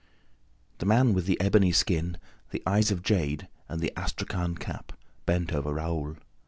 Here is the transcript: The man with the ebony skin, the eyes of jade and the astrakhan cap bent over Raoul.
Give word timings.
The 0.79 0.87
man 0.87 1.13
with 1.13 1.27
the 1.27 1.39
ebony 1.39 1.71
skin, 1.71 2.17
the 2.49 2.63
eyes 2.65 2.89
of 2.89 3.03
jade 3.03 3.47
and 3.69 3.79
the 3.79 3.93
astrakhan 3.95 4.55
cap 4.55 4.93
bent 5.27 5.53
over 5.53 5.73
Raoul. 5.75 6.15